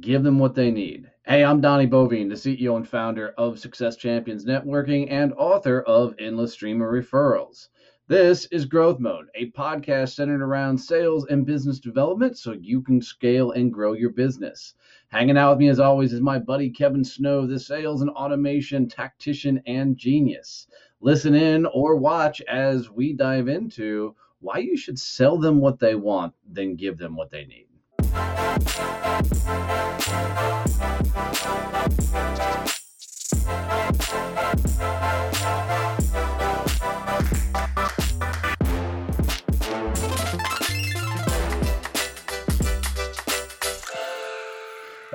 give 0.00 0.24
them 0.24 0.38
what 0.38 0.54
they 0.54 0.72
need. 0.72 1.08
Hey, 1.26 1.44
I'm 1.44 1.60
Donnie 1.60 1.86
Boivin, 1.86 2.28
the 2.28 2.34
CEO 2.34 2.76
and 2.76 2.88
founder 2.88 3.28
of 3.38 3.60
Success 3.60 3.94
Champions 3.94 4.44
Networking 4.44 5.06
and 5.10 5.32
author 5.34 5.82
of 5.82 6.16
Endless 6.18 6.54
Stream 6.54 6.82
of 6.82 6.88
Referrals. 6.88 7.68
This 8.08 8.46
is 8.46 8.64
Growth 8.64 8.98
Mode, 8.98 9.26
a 9.36 9.52
podcast 9.52 10.16
centered 10.16 10.42
around 10.42 10.78
sales 10.78 11.26
and 11.26 11.46
business 11.46 11.78
development 11.78 12.36
so 12.36 12.50
you 12.50 12.82
can 12.82 13.00
scale 13.00 13.52
and 13.52 13.72
grow 13.72 13.92
your 13.92 14.10
business. 14.10 14.74
Hanging 15.06 15.38
out 15.38 15.50
with 15.50 15.58
me, 15.60 15.68
as 15.68 15.78
always, 15.78 16.12
is 16.12 16.20
my 16.20 16.40
buddy 16.40 16.68
Kevin 16.68 17.04
Snow, 17.04 17.46
the 17.46 17.58
sales 17.58 18.02
and 18.02 18.10
automation 18.10 18.88
tactician 18.88 19.62
and 19.66 19.96
genius. 19.96 20.66
Listen 21.00 21.34
in 21.34 21.64
or 21.66 21.94
watch 21.94 22.40
as 22.42 22.90
we 22.90 23.12
dive 23.12 23.46
into 23.46 24.16
why 24.40 24.58
you 24.58 24.76
should 24.76 24.98
sell 24.98 25.38
them 25.38 25.60
what 25.60 25.78
they 25.78 25.94
want, 25.94 26.34
then 26.44 26.74
give 26.74 26.98
them 26.98 27.14
what 27.14 27.30
they 27.30 27.44
need. 27.44 27.65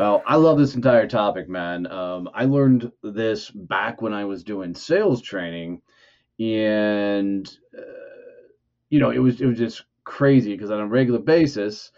Well, 0.01 0.23
I 0.25 0.35
love 0.35 0.57
this 0.57 0.73
entire 0.73 1.07
topic, 1.07 1.47
man. 1.47 1.85
Um, 1.85 2.27
I 2.33 2.45
learned 2.45 2.91
this 3.03 3.51
back 3.51 4.01
when 4.01 4.13
I 4.13 4.25
was 4.25 4.43
doing 4.43 4.73
sales 4.73 5.21
training, 5.21 5.83
and 6.39 7.47
uh, 7.77 7.81
you 8.89 8.99
know, 8.99 9.11
it 9.11 9.19
was 9.19 9.41
it 9.41 9.45
was 9.45 9.59
just 9.59 9.83
crazy 10.03 10.55
because 10.55 10.71
on 10.71 10.79
a 10.79 10.87
regular 10.87 11.19
basis, 11.19 11.91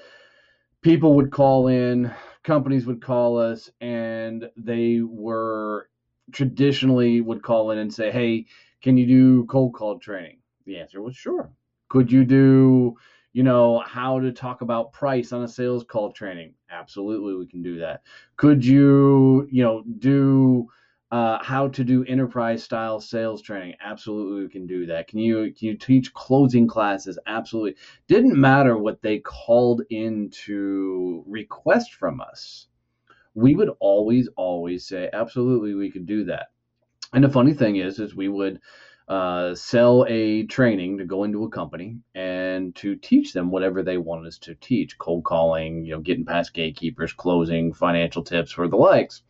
people 0.84 1.14
would 1.16 1.32
call 1.32 1.68
in, 1.68 2.12
companies 2.44 2.86
would 2.86 3.02
call 3.02 3.38
us, 3.38 3.70
and 3.82 4.48
they 4.58 5.02
were 5.02 5.90
traditionally 6.32 7.22
would 7.22 7.42
call 7.44 7.72
in 7.72 7.78
and 7.80 7.94
say, 7.94 8.12
"Hey, 8.12 8.46
can 8.82 8.98
you 8.98 9.06
do 9.08 9.46
cold 9.46 9.74
call 9.74 9.98
training?" 10.00 10.40
The 10.66 10.78
answer 10.78 11.02
was 11.02 11.16
sure. 11.16 11.52
Could 11.90 12.12
you 12.12 12.24
do 12.24 12.96
you 13.36 13.42
know, 13.44 13.80
how 13.80 14.20
to 14.20 14.32
talk 14.32 14.62
about 14.62 14.92
price 14.94 15.32
on 15.32 15.42
a 15.42 15.48
sales 15.48 15.84
call 15.84 16.12
training. 16.12 16.54
Absolutely, 16.70 17.34
we 17.34 17.48
can 17.48 17.64
do 17.64 17.80
that. 17.80 18.02
Could 18.38 18.64
you, 18.64 19.48
you 19.50 19.64
know, 19.64 19.82
do 19.98 20.68
uh, 21.14 21.38
how 21.44 21.68
to 21.68 21.84
do 21.84 22.04
enterprise 22.06 22.64
style 22.64 23.00
sales 23.00 23.40
training? 23.40 23.76
Absolutely, 23.80 24.42
we 24.42 24.50
can 24.50 24.66
do 24.66 24.88
that. 24.88 25.08
Can 25.08 25.20
you 25.20 25.54
can 25.54 25.68
you 25.68 25.78
teach 25.78 26.12
closing 26.16 26.66
classes? 26.66 27.20
Absolutely. 27.28 27.76
Didn't 28.08 28.36
matter 28.36 28.80
what 28.80 29.00
they 29.04 29.20
called 29.20 29.84
in 29.92 30.32
to 30.46 31.24
request 31.28 31.94
from 31.94 32.20
us. 32.20 32.66
We 33.36 33.54
would 33.54 33.70
always, 33.80 34.28
always 34.38 34.88
say, 34.88 35.08
absolutely, 35.14 35.76
we 35.76 35.92
could 35.92 36.08
do 36.08 36.24
that. 36.24 36.48
And 37.14 37.24
the 37.24 37.30
funny 37.30 37.54
thing 37.54 37.76
is, 37.76 38.00
is 38.00 38.16
we 38.16 38.28
would 38.28 38.60
uh, 39.08 39.54
sell 39.54 40.08
a 40.10 40.48
training 40.48 40.98
to 40.98 41.06
go 41.06 41.26
into 41.26 41.44
a 41.44 41.50
company 41.50 42.00
and 42.16 42.74
to 42.78 42.96
teach 42.96 43.34
them 43.34 43.52
whatever 43.52 43.84
they 43.84 44.00
want 44.00 44.26
us 44.26 44.40
to 44.40 44.56
teach 44.56 44.98
cold 44.98 45.24
calling 45.26 45.86
you 45.86 45.92
know 45.92 46.00
getting 46.00 46.26
past 46.26 46.54
gatekeepers 46.54 47.12
closing 47.12 47.74
financial 47.74 48.24
tips 48.24 48.58
or 48.58 48.70
the 48.70 48.78
likes 48.78 49.22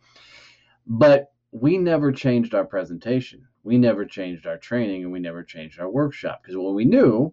but 0.86 1.33
we 1.54 1.78
never 1.78 2.12
changed 2.12 2.54
our 2.54 2.64
presentation 2.64 3.46
we 3.62 3.78
never 3.78 4.04
changed 4.04 4.46
our 4.46 4.58
training 4.58 5.02
and 5.04 5.12
we 5.12 5.20
never 5.20 5.42
changed 5.42 5.80
our 5.80 5.90
workshop 5.90 6.40
because 6.42 6.56
what 6.56 6.74
we 6.74 6.84
knew 6.84 7.32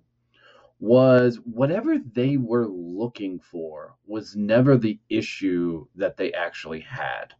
was 0.79 1.37
whatever 1.37 1.97
they 2.13 2.37
were 2.37 2.67
looking 2.67 3.39
for 3.39 3.95
was 4.05 4.35
never 4.35 4.77
the 4.77 4.99
issue 5.09 5.85
that 5.95 6.17
they 6.17 6.31
actually 6.33 6.79
had 6.79 7.33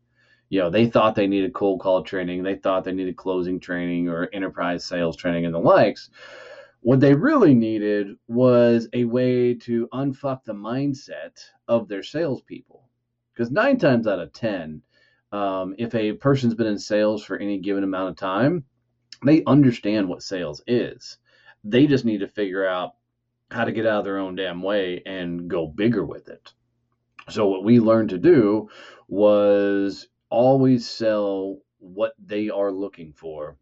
you 0.51 0.59
know, 0.59 0.69
they 0.69 0.85
thought 0.85 1.15
they 1.15 1.27
needed 1.27 1.53
cold 1.53 1.79
call 1.79 2.03
training, 2.03 2.43
they 2.43 2.57
thought 2.57 2.83
they 2.83 2.91
needed 2.91 3.15
closing 3.15 3.57
training 3.57 4.09
or 4.09 4.27
enterprise 4.33 4.83
sales 4.83 5.15
training 5.15 5.45
and 5.45 5.55
the 5.55 5.59
likes. 5.59 6.09
What 6.81 6.99
they 6.99 7.13
really 7.13 7.53
needed 7.53 8.17
was 8.27 8.89
a 8.91 9.05
way 9.05 9.53
to 9.53 9.87
unfuck 9.93 10.43
the 10.43 10.53
mindset 10.53 11.39
of 11.69 11.87
their 11.87 12.03
salespeople. 12.03 12.89
Because 13.33 13.49
nine 13.49 13.77
times 13.77 14.07
out 14.07 14.19
of 14.19 14.33
10, 14.33 14.81
um, 15.31 15.75
if 15.77 15.95
a 15.95 16.13
person's 16.13 16.55
been 16.55 16.67
in 16.67 16.79
sales 16.79 17.23
for 17.23 17.37
any 17.37 17.57
given 17.59 17.83
amount 17.83 18.09
of 18.09 18.15
time, 18.17 18.65
they 19.25 19.43
understand 19.45 20.07
what 20.07 20.23
sales 20.23 20.61
is. 20.67 21.17
They 21.63 21.87
just 21.87 22.05
need 22.05 22.19
to 22.19 22.27
figure 22.27 22.65
out 22.65 22.91
how 23.51 23.65
to 23.65 23.71
get 23.71 23.85
out 23.85 23.99
of 23.99 24.05
their 24.05 24.17
own 24.17 24.35
damn 24.35 24.61
way 24.61 25.01
and 25.05 25.49
go 25.49 25.67
bigger 25.67 26.05
with 26.05 26.27
it. 26.29 26.53
So, 27.29 27.47
what 27.47 27.63
we 27.63 27.79
learned 27.79 28.09
to 28.09 28.17
do 28.17 28.69
was 29.07 30.07
always 30.29 30.89
sell 30.89 31.57
what 31.77 32.13
they 32.23 32.49
are 32.49 32.71
looking 32.71 33.13
for 33.13 33.57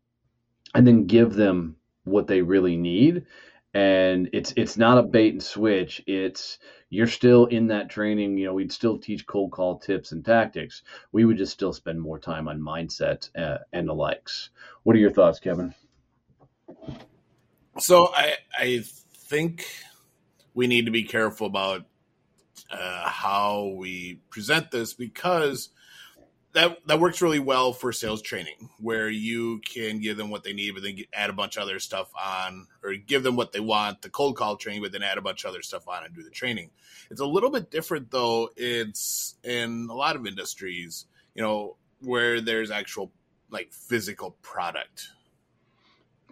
and 0.73 0.85
then 0.85 1.07
give 1.07 1.33
them 1.33 1.75
what 2.03 2.27
they 2.27 2.41
really 2.41 2.77
need 2.77 3.25
and 3.73 4.29
it's 4.33 4.53
it's 4.55 4.77
not 4.77 4.97
a 4.97 5.03
bait 5.03 5.33
and 5.33 5.43
switch. 5.43 6.01
It's 6.07 6.57
you're 6.89 7.07
still 7.07 7.45
in 7.45 7.67
that 7.67 7.89
training. 7.89 8.37
You 8.37 8.47
know 8.47 8.53
we'd 8.53 8.71
still 8.71 8.97
teach 8.97 9.27
cold 9.27 9.51
call 9.51 9.79
tips 9.79 10.11
and 10.11 10.25
tactics. 10.25 10.81
We 11.11 11.25
would 11.25 11.37
just 11.37 11.53
still 11.53 11.73
spend 11.73 12.01
more 12.01 12.19
time 12.19 12.47
on 12.47 12.59
mindset 12.59 13.29
uh, 13.37 13.59
and 13.71 13.87
the 13.87 13.93
likes. 13.93 14.49
What 14.83 14.95
are 14.95 14.99
your 14.99 15.11
thoughts 15.11 15.39
kevin? 15.39 15.73
So 17.77 18.07
i 18.13 18.33
i 18.57 18.83
think 18.83 19.65
we 20.53 20.67
need 20.67 20.85
to 20.85 20.91
be 20.91 21.03
careful 21.03 21.47
about 21.47 21.85
uh, 22.71 23.07
how 23.07 23.73
we 23.77 24.19
present 24.29 24.71
this 24.71 24.93
because 24.93 25.69
that 26.53 26.79
that 26.87 26.99
works 26.99 27.21
really 27.21 27.39
well 27.39 27.73
for 27.73 27.91
sales 27.91 28.21
training, 28.21 28.69
where 28.79 29.09
you 29.09 29.59
can 29.59 29.99
give 29.99 30.17
them 30.17 30.29
what 30.29 30.43
they 30.43 30.53
need, 30.53 30.71
but 30.73 30.83
then 30.83 30.97
add 31.13 31.29
a 31.29 31.33
bunch 31.33 31.57
of 31.57 31.63
other 31.63 31.79
stuff 31.79 32.11
on, 32.15 32.67
or 32.83 32.95
give 32.95 33.23
them 33.23 33.35
what 33.35 33.51
they 33.51 33.59
want, 33.59 34.01
the 34.01 34.09
cold 34.09 34.35
call 34.35 34.55
training, 34.57 34.81
but 34.81 34.91
then 34.91 35.03
add 35.03 35.17
a 35.17 35.21
bunch 35.21 35.43
of 35.43 35.49
other 35.49 35.61
stuff 35.61 35.87
on 35.87 36.03
and 36.03 36.15
do 36.15 36.23
the 36.23 36.29
training. 36.29 36.71
It's 37.11 37.21
a 37.21 37.25
little 37.25 37.49
bit 37.49 37.69
different 37.69 38.11
though. 38.11 38.49
It's 38.55 39.35
in 39.43 39.87
a 39.89 39.95
lot 39.95 40.15
of 40.15 40.25
industries, 40.25 41.05
you 41.35 41.43
know, 41.43 41.75
where 42.01 42.41
there's 42.41 42.71
actual 42.71 43.11
like 43.51 43.71
physical 43.71 44.31
product. 44.41 45.09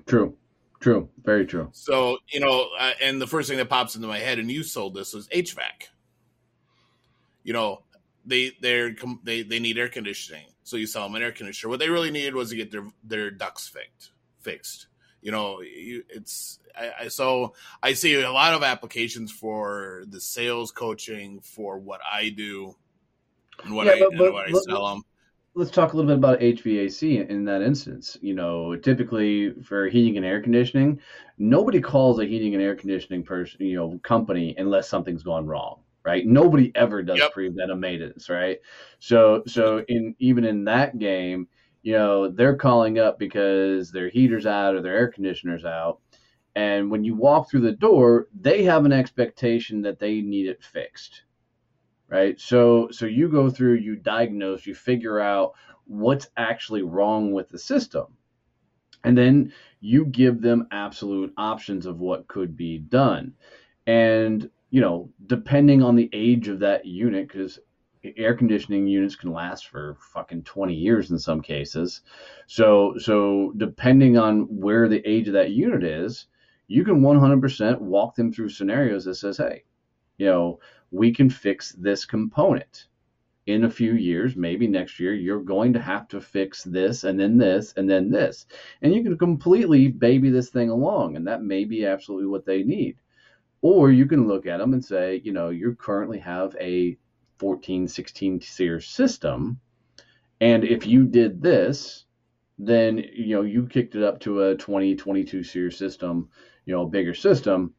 True. 0.05 0.35
True. 0.79 1.09
Very 1.23 1.45
true. 1.45 1.69
So, 1.73 2.19
you 2.29 2.39
know, 2.39 2.67
uh, 2.79 2.91
and 3.01 3.19
the 3.19 3.27
first 3.27 3.49
thing 3.49 3.57
that 3.57 3.69
pops 3.69 3.95
into 3.95 4.07
my 4.07 4.19
head, 4.19 4.37
and 4.37 4.49
you 4.49 4.63
sold 4.63 4.93
this, 4.93 5.13
was 5.13 5.27
HVAC. 5.29 5.87
You 7.43 7.53
know, 7.53 7.81
they 8.27 8.51
they're 8.61 8.95
they 9.23 9.41
they 9.41 9.59
need 9.59 9.77
air 9.77 9.89
conditioning, 9.89 10.45
so 10.63 10.77
you 10.77 10.85
sell 10.85 11.03
them 11.03 11.15
an 11.15 11.23
air 11.23 11.31
conditioner. 11.31 11.69
What 11.69 11.79
they 11.79 11.89
really 11.89 12.11
needed 12.11 12.35
was 12.35 12.49
to 12.51 12.55
get 12.55 12.71
their 12.71 12.85
their 13.03 13.31
ducts 13.31 13.67
fixed. 13.67 14.11
Fixed. 14.41 14.87
You 15.21 15.31
know, 15.31 15.61
you, 15.61 16.03
it's 16.09 16.59
I, 16.77 16.91
I 17.01 17.07
so 17.07 17.53
I 17.81 17.93
see 17.93 18.21
a 18.21 18.31
lot 18.31 18.53
of 18.53 18.61
applications 18.63 19.31
for 19.31 20.03
the 20.09 20.21
sales 20.21 20.71
coaching 20.71 21.39
for 21.41 21.79
what 21.79 22.01
I 22.09 22.29
do 22.29 22.75
and 23.63 23.73
what 23.75 23.87
Yeah, 23.87 23.93
I 23.93 23.99
but- 23.99 24.09
and 24.09 24.17
but- 24.19 24.33
what 24.33 24.47
I 24.47 24.51
but- 24.51 24.63
sell 24.63 24.87
them. 24.89 25.01
let's 25.55 25.71
talk 25.71 25.93
a 25.93 25.95
little 25.97 26.07
bit 26.09 26.19
about 26.19 26.39
HVAC 26.39 27.27
in 27.29 27.43
that 27.45 27.63
instance. 27.63 28.15
You 28.21 28.35
know, 28.35 28.75
typically 28.75 29.53
for 29.63 29.87
heating 29.89 30.17
and 30.17 30.25
air 30.25 30.39
conditioning, 30.41 30.99
nobody 31.39 31.81
calls 31.81 32.19
a 32.19 32.25
heating 32.25 32.53
and 32.53 32.61
air 32.63 32.75
conditioning 32.75 33.23
person, 33.23 33.65
you 33.65 33.75
know, 33.75 33.99
company 34.03 34.53
unless 34.59 34.87
something's 34.87 35.23
gone 35.23 35.47
wrong, 35.47 35.79
right? 36.07 36.25
Nobody 36.25 36.71
ever 36.75 37.03
does 37.03 37.19
Yep. 37.19 37.31
maintenance, 37.77 38.29
right? 38.29 38.59
So, 38.99 39.43
so 39.47 39.83
in 39.87 40.15
even 40.19 40.45
in 40.45 40.65
that 40.65 40.99
game, 40.99 41.47
you 41.83 41.93
know, 41.93 42.29
they're 42.31 42.55
calling 42.55 42.99
up 42.99 43.19
because 43.19 43.91
their 43.91 44.09
heater's 44.09 44.45
out 44.45 44.75
or 44.75 44.81
their 44.81 44.95
air 44.95 45.09
conditioner's 45.11 45.65
out. 45.65 45.99
And 46.55 46.89
when 46.91 47.03
you 47.03 47.15
walk 47.15 47.49
through 47.49 47.61
the 47.61 47.73
door, 47.73 48.27
they 48.39 48.63
have 48.63 48.85
an 48.85 48.93
expectation 48.93 49.81
that 49.83 49.99
they 49.99 50.21
need 50.21 50.47
it 50.47 50.63
fixed 50.63 51.23
right 52.09 52.39
so 52.39 52.89
so 52.91 53.05
you 53.05 53.29
go 53.29 53.49
through 53.49 53.75
you 53.75 53.95
diagnose 53.95 54.65
you 54.65 54.75
figure 54.75 55.19
out 55.19 55.53
what's 55.85 56.29
actually 56.37 56.83
wrong 56.83 57.31
with 57.31 57.49
the 57.49 57.59
system 57.59 58.05
and 59.03 59.17
then 59.17 59.51
you 59.79 60.05
give 60.05 60.41
them 60.41 60.67
absolute 60.71 61.33
options 61.37 61.85
of 61.85 61.99
what 61.99 62.27
could 62.27 62.57
be 62.57 62.79
done 62.79 63.33
and 63.87 64.49
you 64.69 64.81
know 64.81 65.09
depending 65.27 65.81
on 65.81 65.95
the 65.95 66.09
age 66.13 66.47
of 66.47 66.59
that 66.59 66.85
unit 66.85 67.27
because 67.27 67.59
air 68.15 68.35
conditioning 68.35 68.87
units 68.87 69.15
can 69.15 69.31
last 69.31 69.67
for 69.67 69.97
fucking 70.13 70.43
20 70.43 70.73
years 70.73 71.11
in 71.11 71.19
some 71.19 71.41
cases 71.41 72.01
so 72.47 72.95
so 72.97 73.53
depending 73.57 74.17
on 74.17 74.41
where 74.43 74.87
the 74.87 75.05
age 75.09 75.27
of 75.27 75.33
that 75.33 75.51
unit 75.51 75.83
is 75.83 76.27
you 76.67 76.83
can 76.83 77.01
100% 77.01 77.79
walk 77.79 78.15
them 78.15 78.31
through 78.31 78.49
scenarios 78.49 79.05
that 79.05 79.15
says 79.15 79.37
hey 79.37 79.63
you 80.17 80.25
know 80.25 80.59
we 80.91 81.11
can 81.11 81.29
fix 81.29 81.73
this 81.73 82.05
component 82.05 82.87
in 83.47 83.63
a 83.63 83.69
few 83.69 83.93
years, 83.93 84.35
maybe 84.35 84.67
next 84.67 84.99
year, 84.99 85.13
you're 85.13 85.41
going 85.41 85.71
to 85.71 85.79
have 85.79 86.07
to 86.09 86.19
fix 86.19 86.63
this 86.63 87.05
and 87.05 87.17
then 87.17 87.37
this 87.37 87.73
and 87.77 87.89
then 87.89 88.11
this. 88.11 88.45
And 88.81 88.93
you 88.93 89.01
can 89.03 89.17
completely 89.17 89.87
baby 89.87 90.29
this 90.29 90.49
thing 90.49 90.69
along, 90.69 91.15
and 91.15 91.25
that 91.27 91.41
may 91.41 91.63
be 91.63 91.85
absolutely 91.85 92.27
what 92.27 92.45
they 92.45 92.63
need. 92.63 92.97
Or 93.61 93.91
you 93.91 94.05
can 94.05 94.27
look 94.27 94.45
at 94.45 94.57
them 94.57 94.73
and 94.73 94.83
say, 94.83 95.21
you 95.23 95.33
know, 95.33 95.49
you 95.49 95.75
currently 95.75 96.19
have 96.19 96.55
a 96.59 96.97
14, 97.39 97.87
16 97.87 98.41
SEER 98.41 98.79
system. 98.79 99.59
And 100.39 100.63
if 100.63 100.85
you 100.85 101.05
did 101.05 101.41
this, 101.41 102.05
then, 102.59 102.97
you 102.97 103.35
know, 103.35 103.41
you 103.41 103.67
kicked 103.67 103.95
it 103.95 104.03
up 104.03 104.19
to 104.21 104.43
a 104.43 104.55
20, 104.55 104.95
22 104.95 105.43
SEER 105.43 105.71
system, 105.71 106.29
you 106.65 106.73
know, 106.73 106.83
a 106.83 106.89
bigger 106.89 107.13
system 107.13 107.73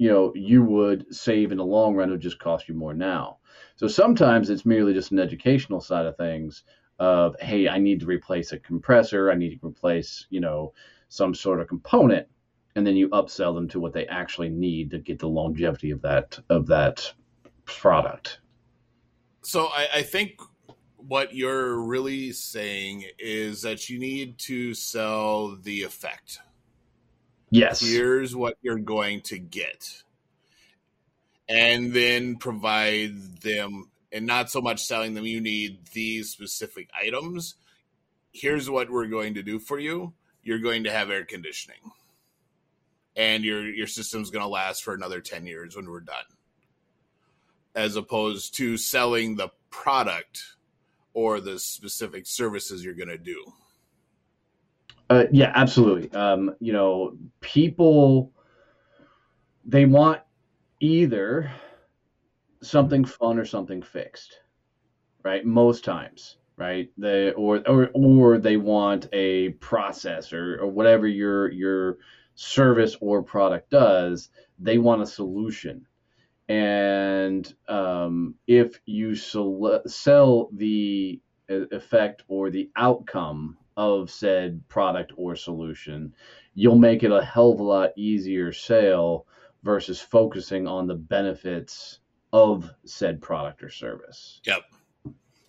you 0.00 0.08
know 0.08 0.32
you 0.34 0.64
would 0.64 1.14
save 1.14 1.52
in 1.52 1.58
the 1.58 1.64
long 1.64 1.94
run 1.94 2.08
it 2.08 2.12
would 2.12 2.20
just 2.22 2.38
cost 2.38 2.66
you 2.66 2.74
more 2.74 2.94
now 2.94 3.36
so 3.76 3.86
sometimes 3.86 4.48
it's 4.48 4.64
merely 4.64 4.94
just 4.94 5.12
an 5.12 5.18
educational 5.18 5.78
side 5.78 6.06
of 6.06 6.16
things 6.16 6.64
of 6.98 7.36
hey 7.38 7.68
i 7.68 7.76
need 7.76 8.00
to 8.00 8.06
replace 8.06 8.52
a 8.52 8.58
compressor 8.58 9.30
i 9.30 9.34
need 9.34 9.60
to 9.60 9.66
replace 9.66 10.26
you 10.30 10.40
know 10.40 10.72
some 11.10 11.34
sort 11.34 11.60
of 11.60 11.68
component 11.68 12.26
and 12.76 12.86
then 12.86 12.96
you 12.96 13.08
upsell 13.10 13.54
them 13.54 13.68
to 13.68 13.80
what 13.80 13.92
they 13.92 14.06
actually 14.06 14.48
need 14.48 14.90
to 14.90 14.98
get 14.98 15.18
the 15.18 15.28
longevity 15.28 15.90
of 15.90 16.02
that 16.02 16.38
of 16.48 16.66
that 16.66 17.12
product 17.64 18.38
So 19.42 19.66
I, 19.66 19.88
I 19.96 20.02
think 20.02 20.40
what 20.96 21.34
you're 21.34 21.80
really 21.80 22.32
saying 22.32 23.06
is 23.18 23.62
that 23.62 23.88
you 23.88 23.98
need 23.98 24.38
to 24.38 24.74
sell 24.74 25.56
the 25.56 25.82
effect. 25.82 26.40
yes 27.50 27.80
Here's 27.80 28.36
what 28.36 28.56
you're 28.62 28.78
going 28.78 29.22
to 29.22 29.38
get. 29.38 30.02
And 31.48 31.92
then 31.92 32.36
provide 32.36 33.40
them, 33.40 33.90
and 34.12 34.24
not 34.24 34.50
so 34.50 34.60
much 34.60 34.84
selling 34.84 35.14
them, 35.14 35.26
you 35.26 35.40
need 35.40 35.86
these 35.92 36.30
specific 36.30 36.88
items. 36.96 37.56
Here's 38.32 38.70
what 38.70 38.88
we're 38.88 39.08
going 39.08 39.34
to 39.34 39.42
do 39.42 39.58
for 39.58 39.78
you. 39.78 40.12
You're 40.44 40.60
going 40.60 40.84
to 40.84 40.92
have 40.92 41.10
air 41.10 41.24
conditioning. 41.24 41.80
And 43.20 43.44
your 43.44 43.68
your 43.68 43.86
system's 43.86 44.30
going 44.30 44.42
to 44.42 44.48
last 44.48 44.82
for 44.82 44.94
another 44.94 45.20
10 45.20 45.46
years 45.46 45.76
when 45.76 45.90
we're 45.90 46.00
done. 46.00 46.24
As 47.74 47.96
opposed 47.96 48.56
to 48.56 48.78
selling 48.78 49.36
the 49.36 49.50
product 49.68 50.42
or 51.12 51.38
the 51.38 51.58
specific 51.58 52.26
services 52.26 52.82
you're 52.82 52.94
going 52.94 53.08
to 53.08 53.18
do. 53.18 53.44
Uh, 55.10 55.24
yeah, 55.32 55.52
absolutely. 55.54 56.10
Um, 56.12 56.54
you 56.60 56.72
know, 56.72 57.14
people 57.40 58.32
they 59.66 59.84
want 59.84 60.22
either 60.80 61.50
something 62.62 63.04
fun 63.04 63.38
or 63.38 63.44
something 63.44 63.82
fixed, 63.82 64.38
right? 65.22 65.44
Most 65.44 65.84
times, 65.84 66.38
right? 66.56 66.90
They 66.96 67.32
or 67.32 67.60
or 67.68 67.90
or 67.92 68.38
they 68.38 68.56
want 68.56 69.08
a 69.12 69.50
process 69.50 70.32
or, 70.32 70.60
or 70.62 70.68
whatever 70.68 71.06
your 71.06 71.50
your 71.50 71.98
service 72.40 72.96
or 73.02 73.22
product 73.22 73.68
does. 73.68 74.30
They 74.58 74.78
want 74.78 75.02
a 75.02 75.06
solution, 75.06 75.86
and 76.48 77.52
um, 77.68 78.34
if 78.46 78.80
you 78.86 79.14
sel- 79.14 79.82
sell 79.86 80.48
the 80.52 81.20
effect 81.48 82.22
or 82.28 82.50
the 82.50 82.70
outcome 82.76 83.58
of 83.76 84.10
said 84.10 84.66
product 84.68 85.12
or 85.16 85.36
solution, 85.36 86.14
you'll 86.54 86.78
make 86.78 87.02
it 87.02 87.12
a 87.12 87.24
hell 87.24 87.52
of 87.52 87.60
a 87.60 87.62
lot 87.62 87.90
easier 87.96 88.52
sale 88.52 89.26
versus 89.62 90.00
focusing 90.00 90.66
on 90.66 90.86
the 90.86 90.94
benefits 90.94 91.98
of 92.32 92.70
said 92.84 93.20
product 93.20 93.62
or 93.62 93.70
service. 93.70 94.40
Yep. 94.44 94.62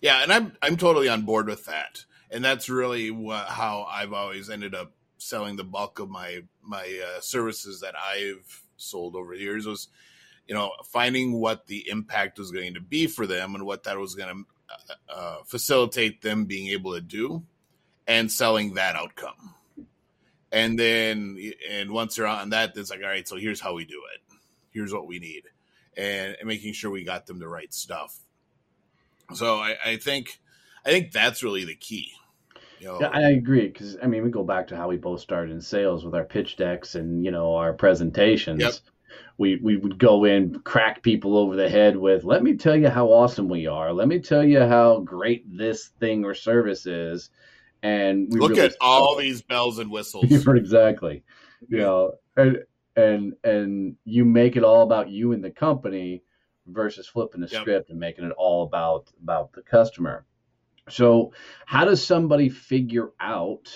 Yeah, 0.02 0.22
and 0.22 0.32
I'm 0.32 0.52
I'm 0.60 0.76
totally 0.76 1.08
on 1.08 1.22
board 1.22 1.46
with 1.46 1.64
that, 1.66 2.04
and 2.30 2.44
that's 2.44 2.68
really 2.68 3.10
what, 3.10 3.46
how 3.46 3.86
I've 3.90 4.12
always 4.12 4.50
ended 4.50 4.74
up 4.74 4.92
selling 5.22 5.56
the 5.56 5.64
bulk 5.64 5.98
of 5.98 6.10
my 6.10 6.42
my 6.62 7.00
uh, 7.04 7.20
services 7.20 7.80
that 7.80 7.94
I've 7.96 8.62
sold 8.76 9.16
over 9.16 9.34
the 9.34 9.40
years 9.40 9.66
was, 9.66 9.88
you 10.48 10.54
know, 10.54 10.72
finding 10.84 11.40
what 11.40 11.66
the 11.66 11.88
impact 11.88 12.38
was 12.38 12.50
going 12.50 12.74
to 12.74 12.80
be 12.80 13.06
for 13.06 13.26
them 13.26 13.54
and 13.54 13.64
what 13.64 13.84
that 13.84 13.98
was 13.98 14.14
going 14.14 14.44
to 14.44 15.14
uh, 15.14 15.36
facilitate 15.46 16.22
them 16.22 16.46
being 16.46 16.68
able 16.68 16.94
to 16.94 17.00
do, 17.00 17.44
and 18.06 18.30
selling 18.30 18.74
that 18.74 18.96
outcome. 18.96 19.54
And 20.50 20.78
then, 20.78 21.38
and 21.70 21.92
once 21.92 22.16
they're 22.16 22.26
on 22.26 22.50
that, 22.50 22.76
it's 22.76 22.90
like, 22.90 23.00
all 23.02 23.08
right, 23.08 23.26
so 23.26 23.36
here's 23.36 23.60
how 23.60 23.74
we 23.74 23.86
do 23.86 24.02
it. 24.14 24.36
Here's 24.70 24.92
what 24.92 25.06
we 25.06 25.18
need, 25.18 25.44
and, 25.96 26.36
and 26.38 26.46
making 26.48 26.74
sure 26.74 26.90
we 26.90 27.04
got 27.04 27.26
them 27.26 27.38
the 27.38 27.48
right 27.48 27.72
stuff. 27.72 28.18
So 29.32 29.56
I, 29.56 29.76
I 29.84 29.96
think, 29.96 30.40
I 30.84 30.90
think 30.90 31.12
that's 31.12 31.42
really 31.42 31.64
the 31.64 31.74
key. 31.74 32.12
Know, 32.82 32.98
Yeah, 33.00 33.08
I 33.08 33.30
agree 33.30 33.68
because 33.68 33.96
I 34.02 34.06
mean 34.06 34.22
we 34.22 34.30
go 34.30 34.44
back 34.44 34.66
to 34.68 34.76
how 34.76 34.88
we 34.88 34.96
both 34.96 35.20
started 35.20 35.52
in 35.52 35.60
sales 35.60 36.04
with 36.04 36.14
our 36.14 36.24
pitch 36.24 36.56
decks 36.56 36.94
and 36.94 37.24
you 37.24 37.30
know 37.30 37.54
our 37.54 37.72
presentations. 37.72 38.60
Yep. 38.60 38.74
We 39.38 39.56
we 39.62 39.76
would 39.76 39.98
go 39.98 40.24
in 40.24 40.60
crack 40.60 41.02
people 41.02 41.36
over 41.36 41.56
the 41.56 41.68
head 41.68 41.96
with 41.96 42.24
let 42.24 42.42
me 42.42 42.56
tell 42.56 42.76
you 42.76 42.88
how 42.88 43.08
awesome 43.08 43.48
we 43.48 43.66
are. 43.66 43.92
Let 43.92 44.08
me 44.08 44.18
tell 44.18 44.44
you 44.44 44.60
how 44.60 45.00
great 45.00 45.44
this 45.46 45.90
thing 46.00 46.24
or 46.24 46.34
service 46.34 46.86
is. 46.86 47.30
And 47.82 48.28
we 48.30 48.40
look 48.40 48.50
really 48.50 48.62
at 48.62 48.76
all 48.80 49.16
these 49.16 49.42
bells 49.42 49.78
and 49.78 49.90
whistles. 49.90 50.46
exactly. 50.46 51.24
You 51.68 51.78
know, 51.78 52.12
and 52.36 52.64
and 52.96 53.34
and 53.44 53.96
you 54.04 54.24
make 54.24 54.56
it 54.56 54.64
all 54.64 54.82
about 54.82 55.10
you 55.10 55.32
and 55.32 55.44
the 55.44 55.50
company 55.50 56.22
versus 56.66 57.08
flipping 57.08 57.40
the 57.40 57.48
Yep. 57.48 57.60
script 57.60 57.90
and 57.90 57.98
making 57.98 58.24
it 58.24 58.32
all 58.36 58.64
about 58.64 59.10
about 59.22 59.52
the 59.52 59.62
customer. 59.62 60.24
So, 60.88 61.32
how 61.66 61.84
does 61.84 62.04
somebody 62.04 62.48
figure 62.48 63.12
out 63.20 63.68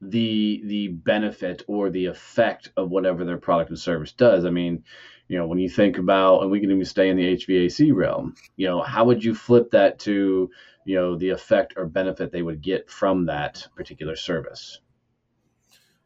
the 0.00 0.62
the 0.64 0.88
benefit 0.88 1.62
or 1.68 1.90
the 1.90 2.06
effect 2.06 2.70
of 2.76 2.90
whatever 2.90 3.24
their 3.24 3.38
product 3.38 3.70
and 3.70 3.78
service 3.78 4.12
does? 4.12 4.44
I 4.44 4.50
mean, 4.50 4.84
you 5.28 5.38
know, 5.38 5.46
when 5.46 5.58
you 5.58 5.68
think 5.68 5.98
about, 5.98 6.42
and 6.42 6.50
we 6.50 6.60
can 6.60 6.70
even 6.70 6.84
stay 6.84 7.08
in 7.08 7.16
the 7.16 7.36
HVAC 7.36 7.94
realm, 7.94 8.34
you 8.56 8.66
know, 8.66 8.82
how 8.82 9.04
would 9.04 9.24
you 9.24 9.34
flip 9.34 9.70
that 9.72 9.98
to, 10.00 10.50
you 10.86 10.94
know, 10.96 11.16
the 11.16 11.30
effect 11.30 11.74
or 11.76 11.86
benefit 11.86 12.32
they 12.32 12.42
would 12.42 12.62
get 12.62 12.90
from 12.90 13.26
that 13.26 13.66
particular 13.76 14.16
service? 14.16 14.80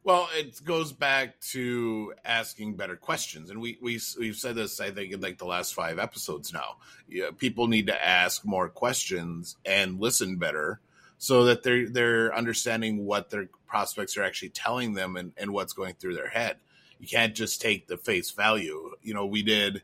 Well, 0.05 0.27
it 0.35 0.63
goes 0.65 0.91
back 0.91 1.39
to 1.51 2.13
asking 2.25 2.75
better 2.75 2.97
questions, 2.97 3.49
and 3.49 3.61
we 3.61 3.77
we 3.81 4.01
we've 4.19 4.35
said 4.35 4.55
this, 4.55 4.81
I 4.81 4.91
think, 4.91 5.13
in 5.13 5.21
like 5.21 5.37
the 5.37 5.45
last 5.45 5.73
five 5.73 5.97
episodes 5.97 6.51
now. 6.51 6.75
Yeah, 7.07 7.29
people 7.37 7.67
need 7.67 7.87
to 7.87 8.05
ask 8.05 8.45
more 8.45 8.67
questions 8.67 9.55
and 9.65 10.01
listen 10.01 10.35
better, 10.35 10.81
so 11.19 11.45
that 11.45 11.63
they're 11.63 11.87
they're 11.87 12.35
understanding 12.35 13.05
what 13.05 13.29
their 13.29 13.47
prospects 13.65 14.17
are 14.17 14.23
actually 14.23 14.49
telling 14.49 14.93
them 14.93 15.15
and 15.15 15.31
and 15.37 15.51
what's 15.51 15.71
going 15.71 15.93
through 15.93 16.15
their 16.15 16.29
head. 16.29 16.57
You 16.99 17.07
can't 17.07 17.33
just 17.33 17.61
take 17.61 17.87
the 17.87 17.97
face 17.97 18.31
value. 18.31 18.95
You 19.01 19.13
know, 19.13 19.25
we 19.25 19.41
did. 19.41 19.83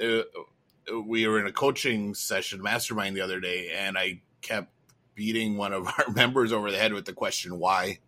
Uh, 0.00 0.22
we 1.04 1.26
were 1.26 1.40
in 1.40 1.46
a 1.46 1.52
coaching 1.52 2.14
session, 2.14 2.62
mastermind, 2.62 3.16
the 3.16 3.22
other 3.22 3.40
day, 3.40 3.72
and 3.76 3.98
I 3.98 4.20
kept 4.40 4.70
beating 5.16 5.56
one 5.56 5.72
of 5.72 5.86
our 5.98 6.12
members 6.14 6.52
over 6.52 6.70
the 6.70 6.78
head 6.78 6.92
with 6.92 7.06
the 7.06 7.12
question, 7.12 7.58
"Why." 7.58 7.98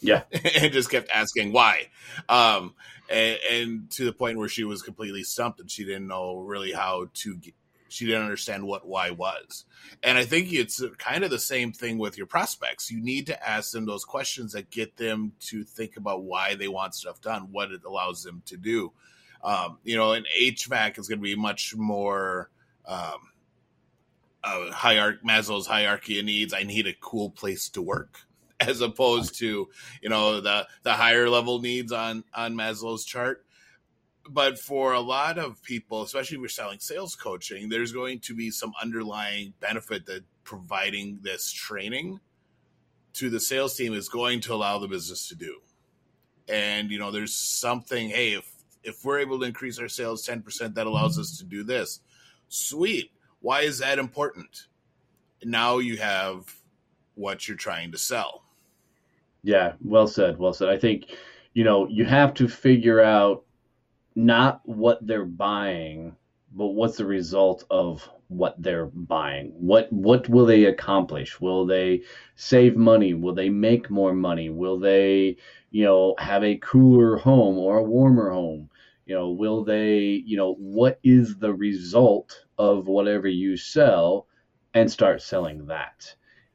Yeah. 0.00 0.22
and 0.32 0.72
just 0.72 0.90
kept 0.90 1.10
asking 1.10 1.52
why. 1.52 1.88
Um, 2.28 2.74
and, 3.10 3.38
and, 3.50 3.90
to 3.92 4.04
the 4.04 4.12
point 4.12 4.38
where 4.38 4.48
she 4.48 4.64
was 4.64 4.82
completely 4.82 5.22
stumped 5.22 5.60
and 5.60 5.70
she 5.70 5.84
didn't 5.84 6.08
know 6.08 6.38
really 6.38 6.72
how 6.72 7.08
to 7.14 7.36
get, 7.36 7.54
she 7.88 8.06
didn't 8.06 8.22
understand 8.22 8.66
what 8.66 8.86
why 8.86 9.10
was. 9.10 9.64
And 10.02 10.18
I 10.18 10.24
think 10.24 10.52
it's 10.52 10.82
kind 10.98 11.22
of 11.22 11.30
the 11.30 11.38
same 11.38 11.72
thing 11.72 11.98
with 11.98 12.18
your 12.18 12.26
prospects. 12.26 12.90
You 12.90 13.00
need 13.00 13.26
to 13.26 13.48
ask 13.48 13.72
them 13.72 13.86
those 13.86 14.04
questions 14.04 14.52
that 14.52 14.70
get 14.70 14.96
them 14.96 15.32
to 15.40 15.62
think 15.62 15.96
about 15.96 16.24
why 16.24 16.54
they 16.54 16.68
want 16.68 16.94
stuff 16.94 17.20
done, 17.20 17.48
what 17.52 17.70
it 17.70 17.84
allows 17.84 18.22
them 18.22 18.42
to 18.46 18.56
do. 18.56 18.92
Um, 19.44 19.78
you 19.84 19.96
know, 19.96 20.12
an 20.12 20.24
HVAC 20.40 20.98
is 20.98 21.06
going 21.06 21.18
to 21.18 21.22
be 21.22 21.36
much 21.36 21.76
more 21.76 22.50
um, 22.86 23.30
uh, 24.42 24.70
hierarchy, 24.72 25.20
Maslow's 25.24 25.66
hierarchy 25.66 26.18
of 26.18 26.24
needs. 26.24 26.52
I 26.52 26.62
need 26.62 26.86
a 26.86 26.94
cool 26.94 27.30
place 27.30 27.68
to 27.70 27.82
work, 27.82 28.20
as 28.60 28.80
opposed 28.80 29.38
to 29.38 29.68
you 30.02 30.08
know 30.08 30.40
the 30.40 30.66
the 30.82 30.92
higher 30.92 31.28
level 31.28 31.60
needs 31.60 31.92
on 31.92 32.24
on 32.34 32.54
Maslow's 32.54 33.04
chart 33.04 33.44
but 34.28 34.58
for 34.58 34.92
a 34.94 35.00
lot 35.00 35.38
of 35.38 35.62
people, 35.62 36.02
especially 36.02 36.36
if 36.36 36.40
you're 36.40 36.48
selling 36.48 36.78
sales 36.78 37.14
coaching, 37.14 37.68
there's 37.68 37.92
going 37.92 38.20
to 38.20 38.34
be 38.34 38.50
some 38.50 38.72
underlying 38.80 39.52
benefit 39.60 40.06
that 40.06 40.24
providing 40.44 41.18
this 41.22 41.50
training 41.52 42.20
to 43.14 43.30
the 43.30 43.40
sales 43.40 43.76
team 43.76 43.92
is 43.94 44.08
going 44.08 44.40
to 44.40 44.54
allow 44.54 44.78
the 44.78 44.88
business 44.88 45.28
to 45.28 45.34
do. 45.34 45.60
And 46.48 46.90
you 46.90 46.98
know, 46.98 47.10
there's 47.10 47.34
something. 47.34 48.10
Hey, 48.10 48.34
if 48.34 48.50
if 48.82 49.04
we're 49.04 49.20
able 49.20 49.38
to 49.40 49.46
increase 49.46 49.78
our 49.78 49.88
sales 49.88 50.24
ten 50.24 50.42
percent, 50.42 50.74
that 50.74 50.86
allows 50.86 51.18
us 51.18 51.38
to 51.38 51.44
do 51.44 51.62
this. 51.62 52.00
Sweet. 52.48 53.10
Why 53.40 53.60
is 53.60 53.78
that 53.78 53.98
important? 53.98 54.66
Now 55.42 55.78
you 55.78 55.98
have 55.98 56.54
what 57.14 57.46
you're 57.46 57.56
trying 57.56 57.92
to 57.92 57.98
sell. 57.98 58.43
Yeah, 59.44 59.74
well 59.80 60.08
said. 60.08 60.38
Well 60.38 60.52
said. 60.52 60.68
I 60.70 60.78
think 60.78 61.16
you 61.52 61.62
know 61.64 61.86
you 61.88 62.04
have 62.04 62.34
to 62.34 62.48
figure 62.48 63.00
out 63.00 63.44
not 64.16 64.60
what 64.64 65.06
they're 65.06 65.24
buying, 65.26 66.16
but 66.52 66.68
what's 66.68 66.96
the 66.96 67.06
result 67.06 67.64
of 67.70 68.08
what 68.28 68.60
they're 68.60 68.86
buying. 68.86 69.48
What 69.50 69.92
what 69.92 70.28
will 70.28 70.46
they 70.46 70.64
accomplish? 70.64 71.40
Will 71.40 71.66
they 71.66 72.02
save 72.36 72.76
money? 72.76 73.14
Will 73.14 73.34
they 73.34 73.50
make 73.50 73.90
more 73.90 74.14
money? 74.14 74.50
Will 74.50 74.78
they, 74.78 75.36
you 75.70 75.84
know, 75.84 76.14
have 76.18 76.42
a 76.42 76.56
cooler 76.58 77.16
home 77.16 77.58
or 77.58 77.78
a 77.78 77.82
warmer 77.82 78.30
home? 78.30 78.70
You 79.06 79.14
know, 79.14 79.30
will 79.30 79.64
they, 79.64 80.22
you 80.26 80.36
know, 80.36 80.54
what 80.54 80.98
is 81.04 81.36
the 81.38 81.52
result 81.54 82.44
of 82.58 82.88
whatever 82.88 83.28
you 83.28 83.56
sell 83.56 84.26
and 84.72 84.90
start 84.90 85.22
selling 85.22 85.66
that? 85.66 86.14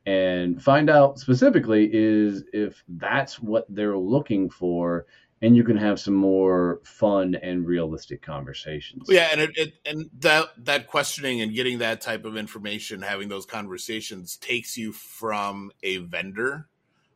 And 0.10 0.60
find 0.60 0.90
out 0.90 1.20
specifically 1.20 1.88
is 1.94 2.44
if 2.52 2.84
that's 2.88 3.40
what 3.40 3.68
they're 3.70 3.96
looking 3.96 4.50
for 4.50 5.06
and 5.44 5.56
you 5.56 5.64
can 5.64 5.78
have 5.78 6.00
some 6.00 6.16
more 6.16 6.82
fun 6.84 7.36
and 7.36 7.68
realistic 7.68 8.24
conversations. 8.24 9.06
Yeah, 9.08 9.30
and 9.32 9.40
it, 9.40 9.52
it, 9.56 9.74
and 9.86 10.10
that 10.20 10.48
that 10.66 10.88
questioning 10.88 11.42
and 11.42 11.54
getting 11.54 11.78
that 11.78 12.02
type 12.02 12.26
of 12.26 12.36
information, 12.36 13.04
having 13.04 13.30
those 13.30 13.46
conversations, 13.46 14.36
takes 14.38 14.78
you 14.78 14.94
from 14.94 15.72
a 15.84 15.98
vendor, 15.98 16.68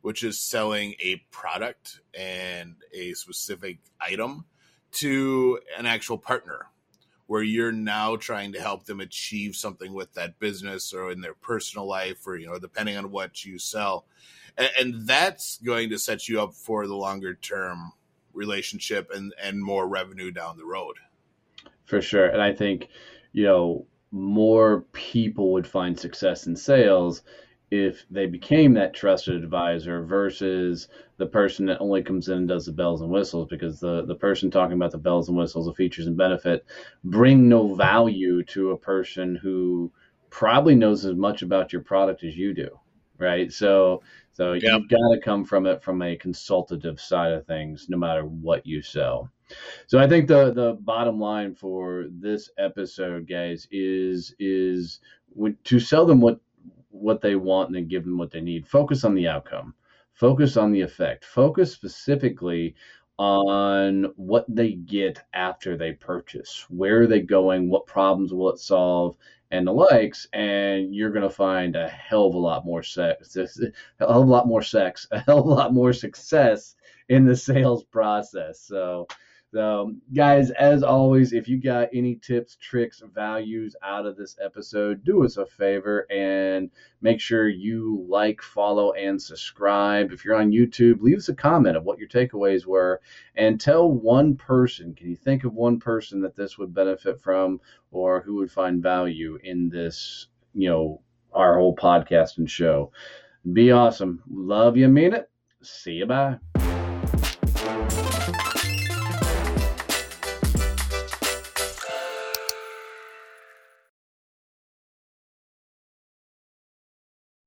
which 0.02 0.22
is 0.22 0.40
selling 0.40 0.94
a 1.02 1.16
product 1.32 2.00
and 2.16 2.76
a 2.92 3.12
specific 3.14 3.78
item, 4.00 4.44
to 4.92 5.58
an 5.76 5.84
actual 5.84 6.16
partner, 6.16 6.66
where 7.26 7.42
you're 7.42 7.72
now 7.72 8.16
trying 8.16 8.52
to 8.52 8.60
help 8.60 8.84
them 8.84 9.00
achieve 9.00 9.56
something 9.56 9.94
with 9.94 10.12
that 10.14 10.38
business 10.38 10.92
or 10.92 11.10
in 11.10 11.20
their 11.20 11.34
personal 11.34 11.86
life, 11.86 12.26
or 12.26 12.36
you 12.36 12.46
know, 12.46 12.58
depending 12.58 12.96
on 12.96 13.10
what 13.10 13.44
you 13.44 13.58
sell, 13.58 14.06
and, 14.56 14.70
and 14.78 15.06
that's 15.06 15.58
going 15.58 15.90
to 15.90 15.98
set 15.98 16.28
you 16.28 16.40
up 16.40 16.54
for 16.54 16.86
the 16.86 16.96
longer 16.96 17.34
term 17.34 17.92
relationship 18.32 19.10
and 19.14 19.32
and 19.42 19.62
more 19.62 19.86
revenue 19.88 20.30
down 20.30 20.56
the 20.56 20.66
road. 20.66 20.96
For 21.86 22.00
sure, 22.00 22.26
and 22.26 22.42
I 22.42 22.52
think 22.52 22.88
you 23.32 23.44
know 23.44 23.86
more 24.10 24.82
people 24.92 25.52
would 25.52 25.66
find 25.66 25.98
success 25.98 26.46
in 26.46 26.56
sales 26.56 27.22
if 27.74 28.06
they 28.08 28.26
became 28.26 28.72
that 28.74 28.94
trusted 28.94 29.34
advisor 29.34 30.04
versus 30.04 30.86
the 31.16 31.26
person 31.26 31.66
that 31.66 31.80
only 31.80 32.04
comes 32.04 32.28
in 32.28 32.38
and 32.38 32.48
does 32.48 32.66
the 32.66 32.72
bells 32.72 33.00
and 33.00 33.10
whistles 33.10 33.48
because 33.50 33.80
the, 33.80 34.06
the 34.06 34.14
person 34.14 34.48
talking 34.48 34.76
about 34.76 34.92
the 34.92 34.98
bells 34.98 35.28
and 35.28 35.36
whistles, 35.36 35.66
the 35.66 35.74
features 35.74 36.06
and 36.06 36.16
benefit, 36.16 36.64
bring 37.02 37.48
no 37.48 37.74
value 37.74 38.44
to 38.44 38.70
a 38.70 38.78
person 38.78 39.34
who 39.34 39.90
probably 40.30 40.76
knows 40.76 41.04
as 41.04 41.16
much 41.16 41.42
about 41.42 41.72
your 41.72 41.82
product 41.82 42.22
as 42.22 42.36
you 42.36 42.54
do. 42.54 42.68
Right. 43.18 43.52
So 43.52 44.02
so 44.32 44.52
you've 44.52 44.88
got 44.88 45.14
to 45.14 45.20
come 45.22 45.44
from 45.44 45.66
it 45.66 45.82
from 45.82 46.02
a 46.02 46.16
consultative 46.16 47.00
side 47.00 47.32
of 47.32 47.46
things, 47.46 47.86
no 47.88 47.96
matter 47.96 48.24
what 48.24 48.66
you 48.66 48.82
sell. 48.82 49.30
So 49.86 49.98
I 49.98 50.08
think 50.08 50.28
the 50.28 50.52
the 50.52 50.76
bottom 50.80 51.20
line 51.20 51.54
for 51.54 52.06
this 52.10 52.50
episode, 52.58 53.28
guys, 53.28 53.68
is 53.70 54.34
is 54.38 55.00
to 55.64 55.80
sell 55.80 56.06
them 56.06 56.20
what 56.20 56.40
what 56.94 57.20
they 57.20 57.36
want 57.36 57.68
and 57.68 57.76
then 57.76 57.88
give 57.88 58.04
them 58.04 58.18
what 58.18 58.30
they 58.30 58.40
need. 58.40 58.66
Focus 58.66 59.04
on 59.04 59.14
the 59.14 59.28
outcome. 59.28 59.74
Focus 60.12 60.56
on 60.56 60.72
the 60.72 60.80
effect. 60.80 61.24
Focus 61.24 61.72
specifically 61.72 62.74
on 63.18 64.04
what 64.16 64.44
they 64.48 64.72
get 64.72 65.22
after 65.32 65.76
they 65.76 65.92
purchase. 65.92 66.64
Where 66.68 67.02
are 67.02 67.06
they 67.06 67.20
going? 67.20 67.68
What 67.68 67.86
problems 67.86 68.32
will 68.32 68.50
it 68.50 68.58
solve? 68.58 69.16
and 69.54 69.66
the 69.66 69.72
likes, 69.72 70.26
and 70.32 70.92
you're 70.92 71.10
to 71.12 71.30
find 71.30 71.76
a 71.76 71.88
hell 71.88 72.26
of 72.26 72.34
a 72.34 72.38
lot 72.38 72.64
more 72.64 72.82
sex, 72.82 73.36
a 73.36 73.46
hell 74.00 74.22
of 74.22 74.26
a 74.26 74.30
lot 74.30 74.48
more 74.48 74.62
sex, 74.62 75.06
a 75.12 75.20
hell 75.20 75.38
of 75.38 75.46
a 75.46 75.48
lot 75.48 75.72
more 75.72 75.92
success 75.92 76.74
in 77.08 77.24
the 77.24 77.36
sales 77.36 77.84
process. 77.84 78.60
So, 78.60 79.06
so, 79.54 79.94
guys, 80.12 80.50
as 80.50 80.82
always, 80.82 81.32
if 81.32 81.46
you 81.46 81.58
got 81.58 81.88
any 81.94 82.16
tips, 82.16 82.56
tricks, 82.60 83.00
values 83.14 83.76
out 83.84 84.04
of 84.04 84.16
this 84.16 84.36
episode, 84.44 85.04
do 85.04 85.24
us 85.24 85.36
a 85.36 85.46
favor 85.46 86.10
and 86.10 86.68
make 87.02 87.20
sure 87.20 87.48
you 87.48 88.04
like, 88.08 88.42
follow, 88.42 88.94
and 88.94 89.22
subscribe. 89.22 90.10
If 90.10 90.24
you're 90.24 90.34
on 90.34 90.50
YouTube, 90.50 91.02
leave 91.02 91.18
us 91.18 91.28
a 91.28 91.36
comment 91.36 91.76
of 91.76 91.84
what 91.84 92.00
your 92.00 92.08
takeaways 92.08 92.66
were 92.66 93.00
and 93.36 93.60
tell 93.60 93.88
one 93.88 94.34
person. 94.34 94.92
Can 94.92 95.08
you 95.08 95.14
think 95.14 95.44
of 95.44 95.54
one 95.54 95.78
person 95.78 96.20
that 96.22 96.34
this 96.34 96.58
would 96.58 96.74
benefit 96.74 97.22
from 97.22 97.60
or 97.92 98.22
who 98.22 98.34
would 98.34 98.50
find 98.50 98.82
value 98.82 99.38
in 99.44 99.68
this, 99.68 100.26
you 100.52 100.68
know, 100.68 101.00
our 101.32 101.54
whole 101.54 101.76
podcast 101.76 102.38
and 102.38 102.50
show? 102.50 102.90
Be 103.52 103.70
awesome. 103.70 104.20
Love 104.28 104.76
you, 104.76 104.88
mean 104.88 105.12
it. 105.12 105.30
See 105.62 105.92
you. 105.92 106.06
Bye. 106.06 106.38